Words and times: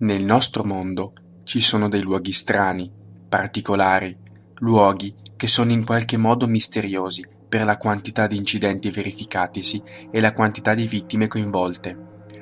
Nel 0.00 0.22
nostro 0.22 0.62
mondo 0.62 1.12
ci 1.42 1.60
sono 1.60 1.88
dei 1.88 2.02
luoghi 2.02 2.30
strani, 2.30 2.88
particolari, 3.28 4.16
luoghi 4.58 5.12
che 5.34 5.48
sono 5.48 5.72
in 5.72 5.84
qualche 5.84 6.16
modo 6.16 6.46
misteriosi 6.46 7.26
per 7.48 7.64
la 7.64 7.76
quantità 7.76 8.28
di 8.28 8.36
incidenti 8.36 8.92
verificatisi 8.92 9.82
e 10.12 10.20
la 10.20 10.32
quantità 10.32 10.74
di 10.74 10.86
vittime 10.86 11.26
coinvolte. 11.26 11.98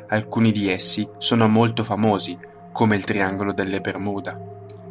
Alcuni 0.08 0.53
di 0.53 0.69
essi 0.69 1.08
sono 1.16 1.48
molto 1.48 1.82
famosi, 1.82 2.37
come 2.72 2.95
il 2.95 3.05
Triangolo 3.05 3.55
delle 3.55 3.80
Bermuda. 3.80 4.38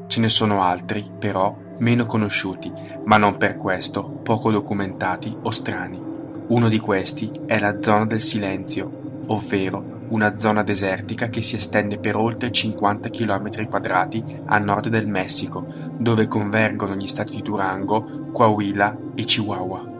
Ce 0.07 0.19
ne 0.19 0.29
sono 0.29 0.63
altri, 0.63 1.07
però, 1.19 1.55
meno 1.77 2.07
conosciuti, 2.07 2.73
ma 3.03 3.17
non 3.17 3.37
per 3.37 3.57
questo 3.57 4.03
poco 4.03 4.49
documentati 4.49 5.37
o 5.39 5.51
strani. 5.51 6.01
Uno 6.47 6.67
di 6.67 6.79
questi 6.79 7.29
è 7.45 7.59
la 7.59 7.79
Zona 7.79 8.07
del 8.07 8.21
Silenzio, 8.21 9.23
ovvero 9.27 9.94
una 10.09 10.37
zona 10.37 10.63
desertica 10.63 11.27
che 11.27 11.41
si 11.41 11.55
estende 11.55 11.97
per 11.97 12.15
oltre 12.15 12.51
50 12.51 13.09
km 13.09 13.67
quadrati 13.67 14.23
a 14.45 14.57
nord 14.59 14.89
del 14.89 15.07
Messico, 15.07 15.65
dove 15.97 16.27
convergono 16.27 16.95
gli 16.95 17.07
stati 17.07 17.35
di 17.35 17.41
Durango, 17.41 18.29
Coahuila 18.31 18.97
e 19.15 19.23
Chihuahua. 19.23 19.93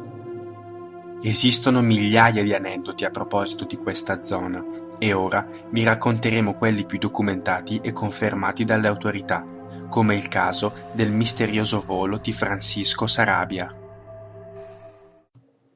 Esistono 1.21 1.81
migliaia 1.81 2.43
di 2.43 2.53
aneddoti 2.53 3.03
a 3.03 3.09
proposito 3.09 3.65
di 3.65 3.77
questa 3.77 4.21
zona 4.21 4.63
e 4.99 5.13
ora 5.13 5.47
vi 5.69 5.83
racconteremo 5.83 6.53
quelli 6.53 6.85
più 6.85 6.99
documentati 6.99 7.79
e 7.81 7.91
confermati 7.91 8.63
dalle 8.63 8.87
autorità, 8.87 9.43
come 9.89 10.15
il 10.15 10.27
caso 10.27 10.91
del 10.93 11.11
misterioso 11.11 11.81
volo 11.81 12.17
di 12.17 12.31
Francisco 12.31 13.07
Sarabia. 13.07 13.73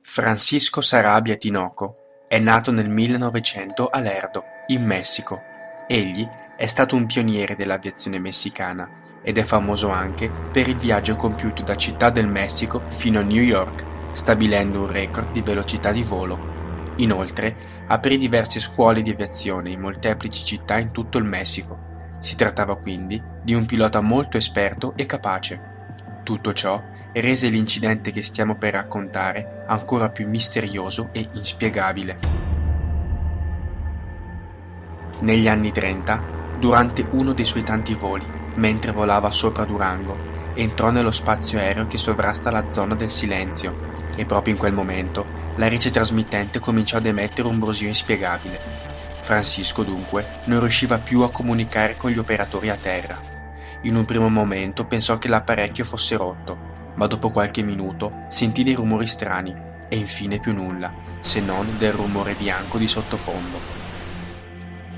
Francisco 0.02 0.82
Sarabia 0.82 1.36
Tinoco 1.36 1.99
è 2.30 2.38
nato 2.38 2.70
nel 2.72 2.88
1900 2.88 3.88
a 3.88 4.00
Lerdo, 4.00 4.44
in 4.68 4.86
Messico. 4.86 5.42
Egli 5.88 6.30
è 6.56 6.68
stato 6.68 6.96
un 6.96 7.08
pioniere 7.08 7.56
dell'aviazione 7.56 8.20
messicana 8.20 8.88
ed 9.24 9.40
è 9.40 9.42
famoso 9.42 9.90
anche 9.90 10.30
per 10.52 10.68
il 10.68 10.78
viaggio 10.78 11.16
compiuto 11.16 11.64
da 11.64 11.74
Città 11.74 12.12
del 12.12 12.28
Messico 12.28 12.84
fino 12.90 13.18
a 13.18 13.24
New 13.24 13.42
York, 13.42 13.84
stabilendo 14.12 14.82
un 14.82 14.92
record 14.92 15.32
di 15.32 15.42
velocità 15.42 15.92
di 15.92 16.04
volo. 16.04 16.94
Inoltre, 16.98 17.56
aprì 17.88 18.18
diverse 18.18 18.60
scuole 18.60 19.02
di 19.02 19.10
aviazione 19.10 19.72
in 19.72 19.80
molteplici 19.80 20.46
città 20.46 20.78
in 20.78 20.92
tutto 20.92 21.18
il 21.18 21.26
Messico. 21.26 21.80
Si 22.20 22.36
trattava 22.36 22.76
quindi 22.76 23.20
di 23.42 23.56
un 23.56 23.66
pilota 23.66 24.02
molto 24.02 24.38
esperto 24.38 24.94
e 24.96 25.08
capace. 25.08 25.69
Tutto 26.30 26.54
ciò 26.54 26.80
rese 27.14 27.50
l'incidente 27.50 28.12
che 28.12 28.22
stiamo 28.22 28.54
per 28.54 28.74
raccontare 28.74 29.64
ancora 29.66 30.10
più 30.10 30.28
misterioso 30.28 31.10
e 31.12 31.28
inspiegabile. 31.34 32.20
Negli 35.22 35.48
anni 35.48 35.72
30, 35.72 36.22
durante 36.60 37.04
uno 37.14 37.34
dei 37.34 37.46
suoi 37.46 37.64
tanti 37.64 37.96
voli, 37.96 38.28
mentre 38.58 38.92
volava 38.92 39.32
sopra 39.32 39.66
Durango, 39.66 40.16
entrò 40.54 40.92
nello 40.92 41.10
spazio 41.10 41.58
aereo 41.58 41.88
che 41.88 41.98
sovrasta 41.98 42.52
la 42.52 42.70
zona 42.70 42.94
del 42.94 43.10
silenzio 43.10 43.76
e 44.16 44.24
proprio 44.24 44.54
in 44.54 44.60
quel 44.60 44.74
momento 44.74 45.26
la 45.56 45.68
rete 45.68 45.90
trasmittente 45.90 46.60
cominciò 46.60 46.98
ad 46.98 47.08
emettere 47.08 47.48
un 47.48 47.58
brusio 47.58 47.88
inspiegabile. 47.88 48.60
Francisco 48.60 49.82
dunque 49.82 50.42
non 50.44 50.60
riusciva 50.60 51.00
più 51.00 51.22
a 51.22 51.32
comunicare 51.32 51.98
con 51.98 52.12
gli 52.12 52.20
operatori 52.20 52.70
a 52.70 52.76
terra. 52.76 53.39
In 53.84 53.96
un 53.96 54.04
primo 54.04 54.28
momento 54.28 54.86
pensò 54.86 55.18
che 55.18 55.30
l'apparecchio 55.30 55.86
fosse 55.86 56.18
rotto, 56.18 56.58
ma 56.96 57.08
dopo 57.08 57.32
qualche 57.32 57.62
minuto 57.62 58.26
sentì 58.28 58.64
dei 58.64 58.74
rumori 58.74 59.08
strani 59.08 59.56
e 59.88 59.96
infine 59.96 60.40
più 60.40 60.54
nulla, 60.54 60.94
se 61.22 61.40
non 61.40 61.66
del 61.78 61.94
rumore 61.94 62.34
bianco 62.34 62.78
di 62.78 62.88
sottofondo. 62.88 63.58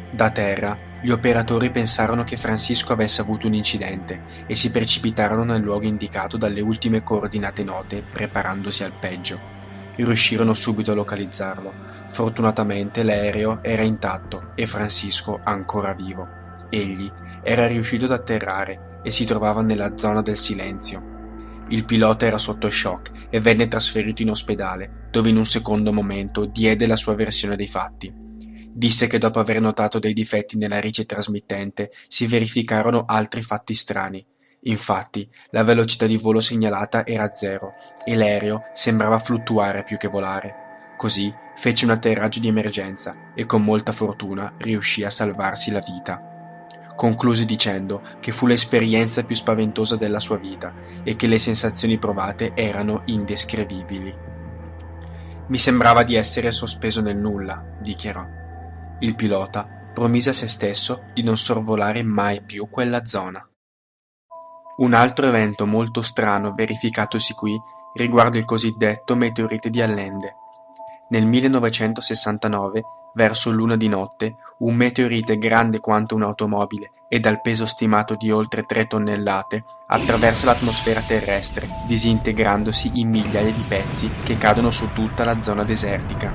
Da 0.09 0.31
terra, 0.31 0.77
gli 1.02 1.09
operatori 1.09 1.69
pensarono 1.69 2.23
che 2.23 2.37
Francisco 2.37 2.91
avesse 2.91 3.21
avuto 3.21 3.47
un 3.47 3.53
incidente 3.53 4.23
e 4.45 4.55
si 4.55 4.71
precipitarono 4.71 5.43
nel 5.43 5.61
luogo 5.61 5.85
indicato 5.85 6.37
dalle 6.37 6.61
ultime 6.61 7.03
coordinate 7.03 7.63
note, 7.63 8.03
preparandosi 8.03 8.83
al 8.83 8.93
peggio. 8.93 9.39
Riuscirono 9.95 10.53
subito 10.53 10.91
a 10.91 10.95
localizzarlo. 10.95 11.73
Fortunatamente 12.08 13.03
l'aereo 13.03 13.59
era 13.61 13.83
intatto 13.83 14.52
e 14.55 14.65
Francisco 14.65 15.39
ancora 15.43 15.93
vivo. 15.93 16.39
Egli 16.70 17.11
era 17.43 17.67
riuscito 17.67 18.05
ad 18.05 18.11
atterrare 18.11 18.99
e 19.03 19.11
si 19.11 19.25
trovava 19.25 19.61
nella 19.61 19.97
zona 19.97 20.21
del 20.21 20.37
silenzio, 20.37 21.11
il 21.71 21.85
pilota 21.85 22.25
era 22.25 22.37
sotto 22.37 22.69
shock 22.69 23.27
e 23.29 23.39
venne 23.39 23.69
trasferito 23.69 24.21
in 24.21 24.29
ospedale, 24.29 25.07
dove 25.09 25.29
in 25.29 25.37
un 25.37 25.45
secondo 25.45 25.93
momento 25.93 26.43
diede 26.43 26.85
la 26.85 26.97
sua 26.97 27.15
versione 27.15 27.55
dei 27.55 27.67
fatti. 27.67 28.13
Disse 28.13 29.07
che 29.07 29.17
dopo 29.17 29.39
aver 29.39 29.61
notato 29.61 29.97
dei 29.97 30.11
difetti 30.11 30.57
nella 30.57 30.81
rice 30.81 31.05
trasmittente 31.05 31.91
si 32.07 32.27
verificarono 32.27 33.05
altri 33.07 33.41
fatti 33.41 33.73
strani. 33.73 34.25
Infatti, 34.63 35.27
la 35.52 35.63
velocità 35.63 36.05
di 36.05 36.17
volo 36.17 36.41
segnalata 36.41 37.05
era 37.05 37.33
zero 37.33 37.73
e 38.03 38.15
l'aereo 38.15 38.63
sembrava 38.73 39.19
fluttuare 39.19 39.83
più 39.83 39.95
che 39.95 40.09
volare. 40.09 40.55
Così 40.97 41.33
fece 41.55 41.85
un 41.85 41.91
atterraggio 41.91 42.41
di 42.41 42.49
emergenza 42.49 43.31
e 43.33 43.45
con 43.45 43.63
molta 43.63 43.93
fortuna 43.93 44.53
riuscì 44.58 45.05
a 45.05 45.09
salvarsi 45.09 45.71
la 45.71 45.79
vita 45.79 46.30
concluse 47.02 47.45
dicendo 47.45 48.04
che 48.20 48.32
fu 48.32 48.45
l'esperienza 48.45 49.23
più 49.23 49.34
spaventosa 49.34 49.95
della 49.95 50.20
sua 50.20 50.38
vita 50.38 50.72
e 51.02 51.16
che 51.16 51.26
le 51.26 51.39
sensazioni 51.39 51.98
provate 51.98 52.52
erano 52.54 53.02
indescrivibili. 53.06 54.16
Mi 55.48 55.58
sembrava 55.58 56.04
di 56.04 56.14
essere 56.14 56.52
sospeso 56.52 57.02
nel 57.02 57.17
nulla, 57.17 57.66
dichiarò. 57.80 58.23
Il 59.00 59.16
pilota 59.16 59.67
promise 59.92 60.30
a 60.30 60.34
se 60.34 60.48
stesso 60.48 61.06
di 61.12 61.23
non 61.23 61.38
sorvolare 61.38 62.04
mai 62.04 62.44
più 62.44 62.70
quella 62.70 63.04
zona. 63.04 63.44
Un 64.78 64.94
altro 64.94 65.26
evento 65.26 65.66
molto 65.66 66.04
strano 66.04 66.54
verificatosi 66.54 67.33
qui 67.33 67.60
riguarda 67.95 68.38
il 68.38 68.45
cosiddetto 68.45 69.16
meteorite 69.16 69.72
di 69.72 69.82
Allende. 69.82 70.36
Nel 71.10 71.26
1969 71.26 72.83
Verso 73.14 73.52
l'una 73.52 73.76
di 73.76 73.88
notte, 73.88 74.38
un 74.60 74.76
meteorite 74.76 75.38
grande 75.38 75.80
quanto 75.80 76.16
un'automobile 76.16 76.92
e 77.10 77.20
dal 77.20 77.42
peso 77.42 77.66
stimato 77.66 78.16
di 78.16 78.32
oltre 78.32 78.64
tre 78.64 78.88
tonnellate 78.88 79.66
attraversa 79.88 80.45
l'atmosfera 80.45 81.02
terrestre, 81.02 81.67
disintegrandosi 81.86 82.92
in 82.95 83.10
migliaia 83.10 83.52
di 83.52 83.66
pezzi 83.67 84.10
che 84.23 84.38
cadono 84.38 84.71
su 84.71 84.94
tutta 84.94 85.26
la 85.26 85.42
zona 85.42 85.64
desertica. 85.64 86.33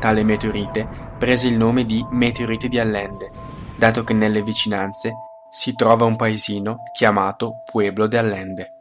Tale 0.00 0.24
meteorite 0.24 0.88
prese 1.16 1.46
il 1.46 1.56
nome 1.56 1.84
di 1.84 2.04
meteorite 2.10 2.66
di 2.66 2.78
Allende, 2.78 3.30
dato 3.76 4.02
che 4.02 4.14
nelle 4.14 4.42
vicinanze 4.42 5.12
si 5.48 5.74
trova 5.74 6.04
un 6.04 6.16
paesino 6.16 6.82
chiamato 6.92 7.62
Pueblo 7.70 8.08
de 8.08 8.18
Allende. 8.18 8.72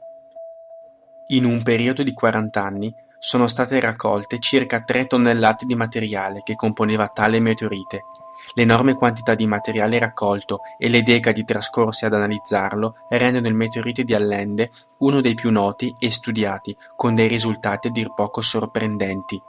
In 1.27 1.45
un 1.45 1.61
periodo 1.63 2.01
di 2.01 2.11
40 2.11 2.63
anni 2.63 2.95
sono 3.25 3.47
state 3.47 3.79
raccolte 3.79 4.37
circa 4.37 4.81
tre 4.81 5.07
tonnellate 5.07 5.65
di 5.65 5.73
materiale 5.73 6.41
che 6.43 6.53
componeva 6.53 7.07
tale 7.07 7.39
meteorite. 7.39 8.05
L'enorme 8.53 8.93
quantità 8.93 9.33
di 9.33 9.47
materiale 9.47 9.97
raccolto 9.97 10.59
e 10.77 10.89
le 10.89 11.01
decadi 11.01 11.43
trascorse 11.43 12.05
ad 12.05 12.13
analizzarlo 12.13 12.93
rendono 13.09 13.47
il 13.47 13.55
meteorite 13.55 14.03
di 14.03 14.13
Allende 14.13 14.69
uno 14.99 15.21
dei 15.21 15.33
più 15.33 15.49
noti 15.49 15.91
e 15.97 16.11
studiati, 16.11 16.77
con 16.95 17.15
dei 17.15 17.27
risultati 17.27 17.87
a 17.87 17.91
dir 17.91 18.13
poco 18.13 18.41
sorprendenti. 18.41 19.41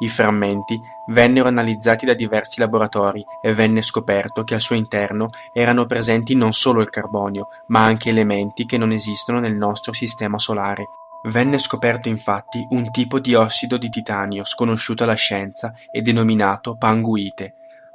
I 0.00 0.08
frammenti 0.10 0.78
vennero 1.06 1.48
analizzati 1.48 2.04
da 2.04 2.12
diversi 2.12 2.60
laboratori 2.60 3.24
e 3.40 3.54
venne 3.54 3.80
scoperto 3.80 4.44
che 4.44 4.52
al 4.52 4.60
suo 4.60 4.76
interno 4.76 5.30
erano 5.54 5.86
presenti 5.86 6.34
non 6.34 6.52
solo 6.52 6.82
il 6.82 6.90
carbonio, 6.90 7.48
ma 7.68 7.82
anche 7.82 8.10
elementi 8.10 8.66
che 8.66 8.76
non 8.76 8.92
esistono 8.92 9.40
nel 9.40 9.54
nostro 9.54 9.94
sistema 9.94 10.38
solare, 10.38 10.84
Venne 11.24 11.58
scoperto 11.58 12.08
infatti 12.08 12.66
un 12.70 12.90
tipo 12.90 13.20
di 13.20 13.34
ossido 13.34 13.78
di 13.78 13.88
titanio 13.88 14.44
sconosciuto 14.44 15.04
alla 15.04 15.14
scienza 15.14 15.72
e 15.92 16.02
denominato 16.02 16.76
panguite, 16.76 17.54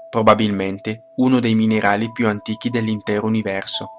probabilmente 0.09 1.07
uno 1.15 1.41
dei 1.41 1.53
minerali 1.53 2.09
più 2.11 2.29
antichi 2.29 2.69
dell'intero 2.69 3.27
universo. 3.27 3.89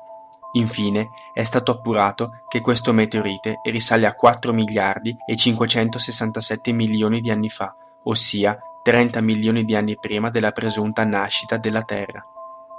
Infine 0.52 1.08
è 1.34 1.42
stato 1.42 1.72
appurato 1.72 2.44
che 2.48 2.62
questo 2.62 2.94
meteorite 2.94 3.60
risale 3.64 4.06
a 4.06 4.14
4 4.14 4.54
miliardi 4.54 5.14
e 5.26 5.36
567 5.36 6.72
milioni 6.72 7.20
di 7.20 7.30
anni 7.30 7.50
fa, 7.50 7.74
ossia 8.04 8.58
30 8.82 9.20
milioni 9.20 9.64
di 9.64 9.76
anni 9.76 9.98
prima 9.98 10.30
della 10.30 10.52
presunta 10.52 11.04
nascita 11.04 11.58
della 11.58 11.82
Terra. 11.82 12.22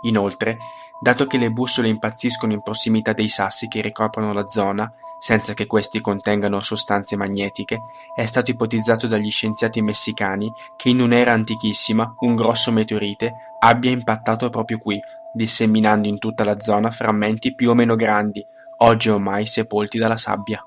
Inoltre, 0.03 0.57
dato 0.99 1.27
che 1.27 1.37
le 1.37 1.51
bussole 1.51 1.89
impazziscono 1.89 2.53
in 2.53 2.63
prossimità 2.63 3.13
dei 3.13 3.29
sassi 3.29 3.67
che 3.67 3.81
ricoprono 3.81 4.33
la 4.33 4.47
zona, 4.47 4.91
senza 5.19 5.53
che 5.53 5.67
questi 5.67 6.01
contengano 6.01 6.59
sostanze 6.59 7.15
magnetiche, 7.15 7.81
è 8.15 8.25
stato 8.25 8.51
ipotizzato 8.51 9.05
dagli 9.05 9.29
scienziati 9.29 9.81
messicani 9.81 10.51
che 10.75 10.89
in 10.89 11.01
un'era 11.01 11.33
antichissima 11.33 12.15
un 12.19 12.35
grosso 12.35 12.71
meteorite 12.71 13.33
abbia 13.59 13.91
impattato 13.91 14.49
proprio 14.49 14.77
qui, 14.77 14.99
disseminando 15.33 16.07
in 16.07 16.17
tutta 16.17 16.43
la 16.43 16.59
zona 16.59 16.89
frammenti 16.89 17.53
più 17.53 17.69
o 17.69 17.73
meno 17.75 17.95
grandi, 17.95 18.43
oggi 18.77 19.09
ormai 19.09 19.45
sepolti 19.45 19.97
dalla 19.99 20.17
sabbia. 20.17 20.63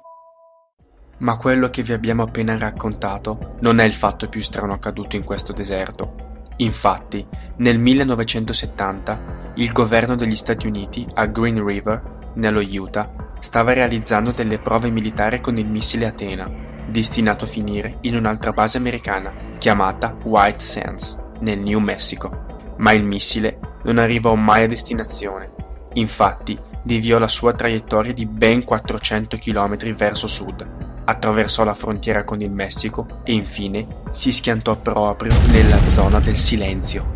Ma 1.18 1.36
quello 1.36 1.70
che 1.70 1.82
vi 1.82 1.92
abbiamo 1.92 2.22
appena 2.22 2.58
raccontato 2.58 3.56
non 3.60 3.78
è 3.78 3.84
il 3.84 3.94
fatto 3.94 4.28
più 4.28 4.42
strano 4.42 4.72
accaduto 4.72 5.16
in 5.16 5.24
questo 5.24 5.52
deserto. 5.52 6.30
Infatti, 6.56 7.26
nel 7.56 7.78
1970 7.78 9.52
il 9.54 9.72
governo 9.72 10.14
degli 10.14 10.36
Stati 10.36 10.66
Uniti 10.66 11.06
a 11.14 11.26
Green 11.26 11.64
River, 11.64 12.20
nello 12.34 12.60
Utah, 12.60 13.10
stava 13.40 13.72
realizzando 13.72 14.30
delle 14.30 14.58
prove 14.58 14.90
militari 14.90 15.40
con 15.40 15.58
il 15.58 15.66
missile 15.66 16.06
Athena, 16.06 16.50
destinato 16.86 17.44
a 17.44 17.48
finire 17.48 17.98
in 18.02 18.16
un'altra 18.16 18.52
base 18.52 18.78
americana 18.78 19.32
chiamata 19.58 20.16
White 20.24 20.62
Sands, 20.62 21.22
nel 21.40 21.58
New 21.58 21.78
Mexico. 21.78 22.74
Ma 22.78 22.92
il 22.92 23.04
missile 23.04 23.58
non 23.84 23.98
arrivò 23.98 24.34
mai 24.34 24.64
a 24.64 24.68
destinazione. 24.68 25.50
Infatti, 25.94 26.58
deviò 26.82 27.18
la 27.18 27.28
sua 27.28 27.52
traiettoria 27.52 28.12
di 28.12 28.26
ben 28.26 28.64
400 28.64 29.38
km 29.38 29.92
verso 29.94 30.26
sud, 30.26 30.66
attraversò 31.04 31.64
la 31.64 31.74
frontiera 31.74 32.24
con 32.24 32.40
il 32.40 32.50
Messico 32.50 33.20
e 33.22 33.32
infine 33.32 33.86
si 34.10 34.32
schiantò 34.32 34.76
proprio 34.76 35.32
nella 35.50 35.78
zona 35.88 36.18
del 36.18 36.36
silenzio. 36.36 37.11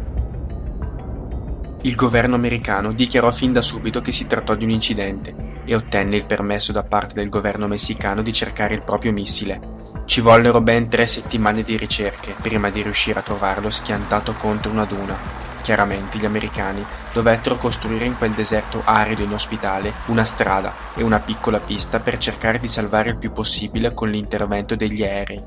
Il 1.87 1.95
governo 1.95 2.35
americano 2.35 2.93
dichiarò 2.93 3.31
fin 3.31 3.53
da 3.53 3.63
subito 3.63 4.01
che 4.01 4.11
si 4.11 4.27
trattò 4.27 4.57
di 4.57 4.65
un 4.65 4.71
incidente 4.71 5.63
e 5.65 5.73
ottenne 5.73 6.17
il 6.17 6.27
permesso 6.27 6.73
da 6.73 6.83
parte 6.83 7.15
del 7.15 7.29
governo 7.29 7.69
messicano 7.69 8.23
di 8.23 8.33
cercare 8.33 8.75
il 8.75 8.83
proprio 8.83 9.13
missile. 9.13 9.61
Ci 10.05 10.21
vollero 10.21 10.61
ben 10.61 10.89
tre 10.89 11.07
settimane 11.07 11.63
di 11.63 11.77
ricerche 11.77 12.35
prima 12.43 12.71
di 12.71 12.83
riuscire 12.83 13.21
a 13.21 13.23
trovarlo 13.23 13.71
schiantato 13.71 14.35
contro 14.35 14.73
una 14.73 14.85
duna 14.85 15.17
Chiaramente 15.63 16.19
gli 16.19 16.25
americani 16.25 16.85
dovettero 17.13 17.57
costruire 17.57 18.05
in 18.05 18.19
quel 18.19 18.33
deserto 18.33 18.83
arido 18.85 19.23
e 19.23 19.27
inospitale 19.27 19.93
una 20.07 20.25
strada 20.25 20.73
e 20.97 21.05
una 21.05 21.21
piccola 21.21 21.61
pista 21.61 22.01
per 22.01 22.19
cercare 22.19 22.59
di 22.59 22.67
salvare 22.67 23.11
il 23.11 23.17
più 23.17 23.31
possibile 23.31 23.95
con 23.95 24.11
l'intervento 24.11 24.75
degli 24.75 25.05
aerei. 25.05 25.41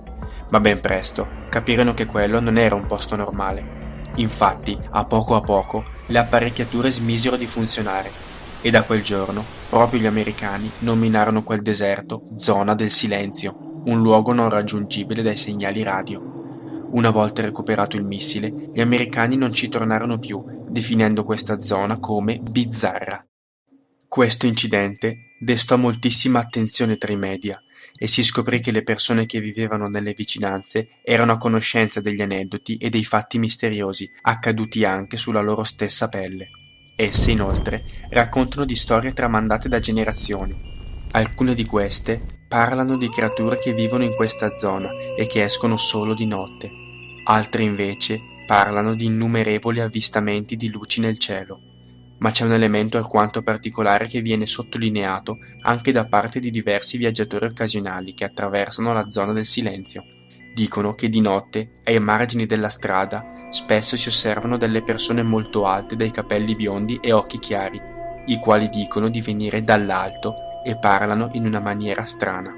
Ma 0.52 0.62
ben 0.62 0.80
presto 0.80 1.28
capirono 1.50 1.94
che 1.94 2.06
quello 2.06 2.40
non 2.40 2.58
era 2.58 2.76
un 2.76 2.86
posto 2.86 3.18
normale. 3.18 3.89
Infatti, 4.16 4.78
a 4.92 5.06
poco 5.06 5.36
a 5.36 5.42
poco, 5.42 5.84
le 6.08 6.20
apparecchiature 6.20 6.92
smisero 6.92 7.38
di 7.38 7.46
funzionare 7.46 8.12
e 8.62 8.70
da 8.70 8.84
quel 8.84 9.02
giorno 9.02 9.44
proprio 9.70 10.00
gli 10.00 10.06
americani 10.06 10.70
nominarono 10.80 11.44
quel 11.44 11.62
deserto 11.62 12.24
zona 12.38 12.76
del 12.76 12.90
silenzio, 12.90 13.82
un 13.86 14.02
luogo 14.02 14.34
non 14.34 14.50
raggiungibile 14.50 15.22
dai 15.22 15.38
segnali 15.38 15.84
radio. 15.84 16.20
Una 16.92 17.12
volta 17.12 17.44
recuperato 17.44 17.96
il 17.96 18.04
missile, 18.04 18.72
gli 18.74 18.82
americani 18.82 19.38
non 19.38 19.54
ci 19.54 19.70
tornarono 19.70 20.18
più, 20.18 20.44
definendo 20.68 21.24
questa 21.24 21.60
zona 21.60 22.00
come 22.00 22.40
bizzarra. 22.40 23.24
Questo 24.08 24.48
incidente 24.48 25.36
destò 25.40 25.78
moltissima 25.78 26.40
attenzione 26.40 26.98
tra 26.98 27.12
i 27.12 27.18
media 27.18 27.62
e 28.02 28.08
si 28.08 28.24
scoprì 28.24 28.62
che 28.62 28.72
le 28.72 28.82
persone 28.82 29.26
che 29.26 29.42
vivevano 29.42 29.90
nelle 29.90 30.14
vicinanze 30.14 31.00
erano 31.04 31.34
a 31.34 31.38
conoscenza 31.38 32.00
degli 32.00 32.22
aneddoti 32.22 32.78
e 32.78 32.90
dei 32.90 33.04
fatti 33.04 33.38
misteriosi 33.38 34.10
accaduti 34.22 34.86
anche 34.86 35.18
sulla 35.18 35.42
loro 35.42 35.66
stessa 35.66 36.08
pelle. 36.08 36.50
Esse, 36.96 37.32
inoltre, 37.32 37.84
raccontano 38.10 38.64
di 38.64 38.76
storie 38.76 39.12
tramandate 39.12 39.68
da 39.68 39.80
generazioni. 39.80 40.56
Alcune 41.12 41.54
di 41.54 41.66
queste 41.66 42.22
parlano 42.48 42.96
di 42.96 43.10
creature 43.10 43.60
che 43.60 43.74
vivono 43.74 44.06
in 44.06 44.16
questa 44.16 44.56
zona 44.56 44.90
e 45.18 45.28
che 45.28 45.44
escono 45.44 45.76
solo 45.76 46.14
di 46.14 46.26
notte. 46.26 46.72
Altre 47.26 47.64
invece 47.64 48.22
parlano 48.48 48.96
di 48.96 49.06
innumerevoli 49.06 49.82
avvistamenti 49.82 50.56
di 50.56 50.72
luci 50.72 51.02
nel 51.02 51.20
cielo. 51.20 51.79
Ma 52.20 52.32
c'è 52.32 52.44
un 52.44 52.54
elemento 52.54 52.98
alquanto 52.98 53.42
particolare 53.42 54.08
che 54.08 54.22
viene 54.22 54.46
sottolineato 54.46 55.38
anche 55.62 55.92
da 55.92 56.06
parte 56.06 56.40
di 56.40 56.52
diversi 56.52 56.98
viaggiatori 56.98 57.46
occasionali 57.46 58.14
che 58.14 58.26
attraversano 58.26 58.94
la 58.94 59.08
zona 59.08 59.32
del 59.32 59.46
silenzio. 59.46 60.04
Dicono 60.54 60.94
che 60.96 61.08
di 61.08 61.22
notte, 61.22 61.80
ai 61.86 62.00
margini 62.00 62.46
della 62.46 62.70
strada, 62.70 63.34
spesso 63.52 63.96
si 63.96 64.10
osservano 64.10 64.58
delle 64.58 64.84
persone 64.84 65.24
molto 65.24 65.66
alte 65.66 65.96
dai 65.96 66.12
capelli 66.12 66.56
biondi 66.56 67.00
e 67.02 67.14
occhi 67.14 67.40
chiari, 67.40 67.82
i 68.26 68.38
quali 68.38 68.68
dicono 68.70 69.10
di 69.10 69.22
venire 69.22 69.64
dall'alto 69.64 70.36
e 70.64 70.78
parlano 70.78 71.30
in 71.34 71.46
una 71.46 71.60
maniera 71.60 72.04
strana. 72.04 72.54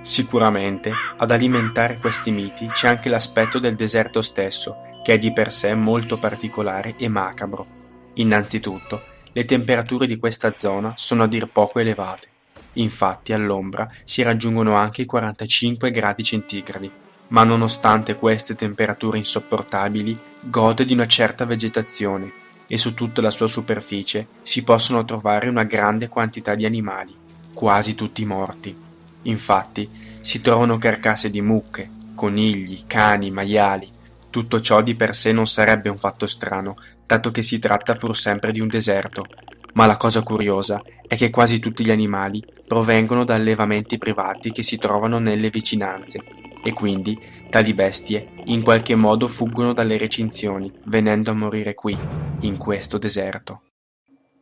Sicuramente 0.00 0.92
ad 1.16 1.30
alimentare 1.30 1.98
questi 1.98 2.30
miti 2.30 2.66
c'è 2.66 2.88
anche 2.88 3.08
l'aspetto 3.08 3.58
del 3.58 3.74
deserto 3.74 4.22
stesso, 4.22 4.76
che 5.02 5.14
è 5.14 5.18
di 5.18 5.32
per 5.32 5.52
sé 5.52 5.74
molto 5.74 6.18
particolare 6.18 6.94
e 6.96 7.08
macabro. 7.08 7.73
Innanzitutto, 8.14 9.02
le 9.32 9.44
temperature 9.44 10.06
di 10.06 10.18
questa 10.18 10.54
zona 10.54 10.94
sono 10.96 11.24
a 11.24 11.26
dir 11.26 11.48
poco 11.48 11.80
elevate. 11.80 12.28
Infatti 12.74 13.32
all'ombra 13.32 13.90
si 14.04 14.22
raggiungono 14.22 14.76
anche 14.76 15.02
i 15.02 15.06
45 15.06 15.90
gradi 15.90 16.22
centigradi, 16.22 16.90
ma 17.28 17.42
nonostante 17.42 18.14
queste 18.14 18.54
temperature 18.54 19.18
insopportabili, 19.18 20.16
gode 20.40 20.84
di 20.84 20.92
una 20.92 21.06
certa 21.06 21.44
vegetazione 21.44 22.32
e 22.66 22.78
su 22.78 22.94
tutta 22.94 23.20
la 23.20 23.30
sua 23.30 23.48
superficie 23.48 24.26
si 24.42 24.62
possono 24.62 25.04
trovare 25.04 25.48
una 25.48 25.64
grande 25.64 26.08
quantità 26.08 26.54
di 26.54 26.64
animali, 26.64 27.14
quasi 27.52 27.94
tutti 27.94 28.24
morti. 28.24 28.76
Infatti 29.22 29.88
si 30.20 30.40
trovano 30.40 30.78
carcasse 30.78 31.30
di 31.30 31.40
mucche, 31.40 31.90
conigli, 32.14 32.82
cani, 32.86 33.30
maiali. 33.30 33.90
Tutto 34.34 34.60
ciò 34.60 34.82
di 34.82 34.96
per 34.96 35.14
sé 35.14 35.30
non 35.30 35.46
sarebbe 35.46 35.88
un 35.88 35.96
fatto 35.96 36.26
strano, 36.26 36.74
dato 37.06 37.30
che 37.30 37.40
si 37.40 37.60
tratta 37.60 37.94
pur 37.94 38.16
sempre 38.16 38.50
di 38.50 38.58
un 38.58 38.66
deserto. 38.66 39.26
Ma 39.74 39.86
la 39.86 39.96
cosa 39.96 40.24
curiosa 40.24 40.82
è 41.06 41.14
che 41.14 41.30
quasi 41.30 41.60
tutti 41.60 41.84
gli 41.84 41.92
animali 41.92 42.44
provengono 42.66 43.22
da 43.22 43.36
allevamenti 43.36 43.96
privati 43.96 44.50
che 44.50 44.64
si 44.64 44.76
trovano 44.76 45.20
nelle 45.20 45.50
vicinanze 45.50 46.18
e 46.64 46.72
quindi 46.72 47.16
tali 47.48 47.74
bestie 47.74 48.30
in 48.46 48.64
qualche 48.64 48.96
modo 48.96 49.28
fuggono 49.28 49.72
dalle 49.72 49.96
recinzioni, 49.96 50.68
venendo 50.86 51.30
a 51.30 51.34
morire 51.34 51.74
qui, 51.74 51.96
in 52.40 52.56
questo 52.56 52.98
deserto. 52.98 53.62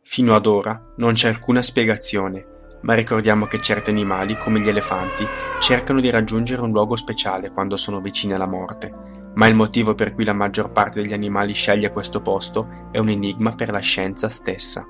Fino 0.01 0.33
ad 0.33 0.47
ora 0.47 0.93
non 0.97 1.13
c'è 1.13 1.27
alcuna 1.27 1.61
spiegazione 1.61 2.47
ma 2.81 2.95
ricordiamo 2.95 3.45
che 3.45 3.61
certi 3.61 3.91
animali, 3.91 4.37
come 4.37 4.59
gli 4.59 4.67
elefanti, 4.67 5.25
cercano 5.59 6.01
di 6.01 6.09
raggiungere 6.09 6.61
un 6.61 6.71
luogo 6.71 6.97
speciale 6.97 7.49
quando 7.49 7.77
sono 7.77 8.01
vicini 8.01 8.33
alla 8.33 8.45
morte, 8.45 9.12
ma 9.35 9.47
il 9.47 9.55
motivo 9.55 9.95
per 9.95 10.13
cui 10.13 10.25
la 10.25 10.33
maggior 10.33 10.71
parte 10.71 11.01
degli 11.01 11.13
animali 11.13 11.53
sceglie 11.53 11.91
questo 11.91 12.21
posto 12.21 12.89
è 12.91 12.99
un 12.99 13.09
enigma 13.09 13.53
per 13.53 13.71
la 13.71 13.79
scienza 13.79 14.29
stessa. 14.29 14.87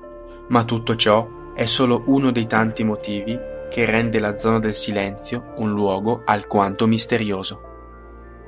Ma 0.48 0.64
tutto 0.64 0.94
ciò 0.94 1.52
è 1.54 1.64
solo 1.64 2.02
uno 2.06 2.30
dei 2.30 2.46
tanti 2.46 2.84
motivi 2.84 3.38
che 3.70 3.84
rende 3.84 4.18
la 4.18 4.36
zona 4.36 4.58
del 4.58 4.74
silenzio 4.74 5.52
un 5.56 5.70
luogo 5.70 6.22
alquanto 6.24 6.86
misterioso. 6.86 7.72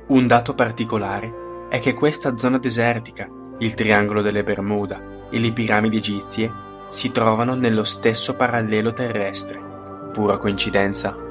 Un 0.07 0.27
dato 0.27 0.53
particolare 0.53 1.65
è 1.69 1.79
che 1.79 1.93
questa 1.93 2.37
zona 2.37 2.59
desertica, 2.59 3.29
il 3.57 3.73
triangolo 3.73 4.21
delle 4.21 4.43
Bermuda 4.43 5.27
e 5.29 5.39
le 5.39 5.51
piramidi 5.51 5.97
egizie 5.97 6.65
si 6.87 7.11
trovano 7.11 7.55
nello 7.55 7.83
stesso 7.83 8.35
parallelo 8.35 8.93
terrestre. 8.93 9.61
Pura 10.13 10.37
coincidenza? 10.37 11.26